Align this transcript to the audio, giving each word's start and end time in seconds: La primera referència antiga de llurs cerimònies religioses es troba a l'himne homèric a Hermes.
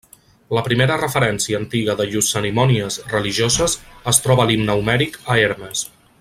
La 0.57 0.61
primera 0.67 0.95
referència 1.01 1.59
antiga 1.63 1.95
de 1.99 2.07
llurs 2.13 2.29
cerimònies 2.37 2.97
religioses 3.13 3.77
es 4.13 4.21
troba 4.25 4.47
a 4.47 4.51
l'himne 4.53 4.79
homèric 4.83 5.21
a 5.35 5.39
Hermes. 5.45 5.87